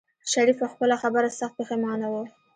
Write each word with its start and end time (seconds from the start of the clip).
شريف 0.31 0.57
په 0.61 0.67
خپله 0.71 0.95
خبره 1.01 1.29
سخت 1.39 1.55
پښېمانه 1.59 2.07
و. 2.11 2.15